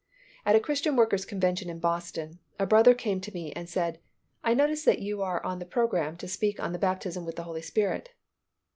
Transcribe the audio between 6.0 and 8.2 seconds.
to speak on the Baptism with the Holy Spirit."